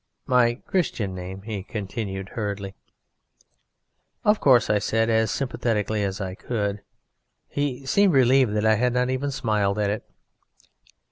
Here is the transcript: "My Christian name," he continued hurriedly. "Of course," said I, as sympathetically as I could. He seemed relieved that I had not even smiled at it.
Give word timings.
"My 0.25 0.55
Christian 0.55 1.13
name," 1.13 1.43
he 1.43 1.61
continued 1.61 2.29
hurriedly. 2.29 2.73
"Of 4.23 4.39
course," 4.39 4.67
said 4.83 5.11
I, 5.11 5.13
as 5.13 5.29
sympathetically 5.29 6.03
as 6.03 6.19
I 6.19 6.33
could. 6.33 6.81
He 7.47 7.85
seemed 7.85 8.13
relieved 8.13 8.55
that 8.55 8.65
I 8.65 8.77
had 8.77 8.93
not 8.93 9.11
even 9.11 9.29
smiled 9.29 9.77
at 9.77 9.91
it. 9.91 10.03